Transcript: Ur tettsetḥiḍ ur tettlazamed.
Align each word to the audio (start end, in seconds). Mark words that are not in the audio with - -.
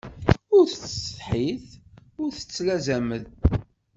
Ur 0.57 0.63
tettsetḥiḍ 0.69 1.63
ur 2.21 2.29
tettlazamed. 2.37 3.25